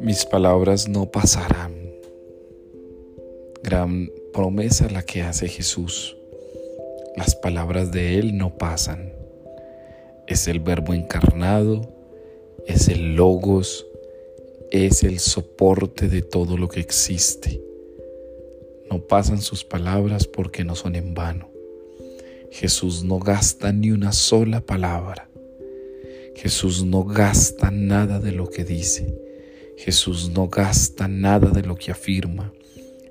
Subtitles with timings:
[0.00, 1.72] Mis palabras no pasarán.
[3.62, 6.16] Gran promesa la que hace Jesús.
[7.16, 9.12] Las palabras de Él no pasan.
[10.26, 11.88] Es el verbo encarnado,
[12.66, 13.86] es el logos,
[14.70, 17.60] es el soporte de todo lo que existe.
[18.90, 21.48] No pasan sus palabras porque no son en vano.
[22.50, 25.28] Jesús no gasta ni una sola palabra.
[26.34, 29.14] Jesús no gasta nada de lo que dice.
[29.76, 32.52] Jesús no gasta nada de lo que afirma.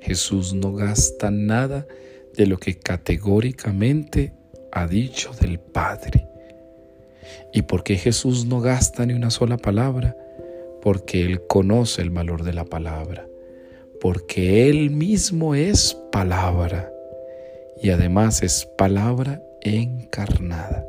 [0.02, 1.88] Jesús no gasta nada
[2.36, 4.34] de lo que categóricamente
[4.72, 6.28] ha dicho del Padre.
[7.54, 10.18] ¿Y por qué Jesús no gasta ni una sola palabra?
[10.82, 13.28] Porque Él conoce el valor de la palabra,
[14.02, 16.92] porque Él mismo es palabra
[17.82, 20.86] y además es palabra encarnada.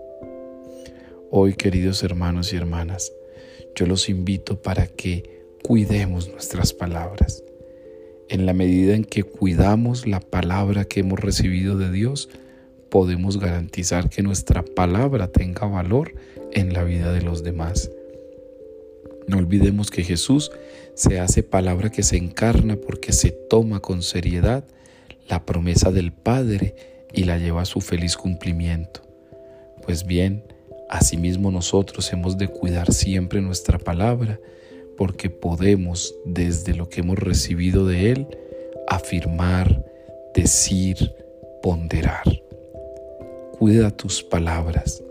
[1.37, 3.13] Hoy, queridos hermanos y hermanas,
[3.75, 7.43] yo los invito para que cuidemos nuestras palabras.
[8.29, 12.29] En la medida en que cuidamos la palabra que hemos recibido de Dios,
[12.89, 16.15] podemos garantizar que nuestra palabra tenga valor
[16.53, 17.91] en la vida de los demás.
[19.27, 20.53] No olvidemos que Jesús
[20.95, 24.65] se hace palabra que se encarna porque se toma con seriedad
[25.29, 26.77] la promesa del Padre
[27.13, 29.03] y la lleva a su feliz cumplimiento.
[29.83, 30.45] Pues bien,
[30.89, 34.41] asimismo nosotros hemos de cuidar siempre nuestra palabra,
[34.97, 38.27] porque podemos desde lo que hemos recibido de Él
[38.89, 39.85] afirmar,
[40.35, 41.13] decir,
[41.63, 42.25] ponderar.
[43.59, 45.03] Cuida tus palabras,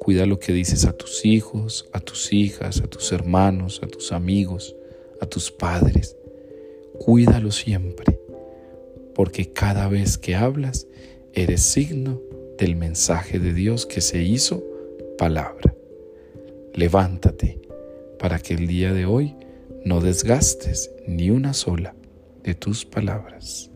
[0.00, 4.12] cuida lo que dices a tus hijos, a tus hijas, a tus hermanos, a tus
[4.12, 4.76] amigos,
[5.20, 6.16] a tus padres.
[6.98, 8.20] Cuídalo siempre,
[9.14, 10.86] porque cada vez que hablas
[11.32, 12.20] eres signo
[12.58, 14.64] del mensaje de Dios que se hizo
[15.16, 15.74] palabra.
[16.74, 17.60] Levántate
[18.18, 19.34] para que el día de hoy
[19.84, 21.94] no desgastes ni una sola
[22.42, 23.70] de tus palabras.